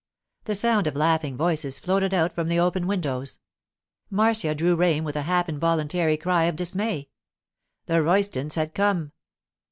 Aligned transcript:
The 0.45 0.55
sound 0.55 0.87
of 0.87 0.95
laughing 0.95 1.37
voices 1.37 1.77
floated 1.77 2.11
out 2.11 2.33
from 2.33 2.47
the 2.47 2.59
open 2.59 2.87
windows. 2.87 3.37
Marcia 4.09 4.55
drew 4.55 4.75
rein 4.75 5.03
with 5.03 5.15
a 5.15 5.21
half 5.29 5.47
involuntary 5.47 6.17
cry 6.17 6.45
of 6.45 6.55
dismay. 6.55 7.09
The 7.85 8.01
Roystons 8.01 8.55
had 8.55 8.73
come. 8.73 9.11